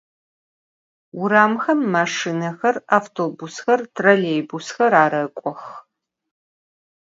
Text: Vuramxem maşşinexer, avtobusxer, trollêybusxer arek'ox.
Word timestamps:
Vuramxem 1.17 1.81
maşşinexer, 1.93 2.75
avtobusxer, 2.95 3.79
trollêybusxer 3.95 4.93
arek'ox. 5.03 5.63